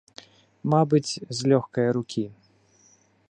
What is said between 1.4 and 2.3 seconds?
з лёгкае рукі.